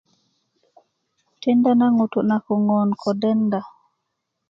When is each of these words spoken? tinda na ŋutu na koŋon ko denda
tinda 1.41 1.71
na 1.79 1.87
ŋutu 1.95 2.19
na 2.29 2.37
koŋon 2.45 2.89
ko 3.01 3.09
denda 3.21 3.59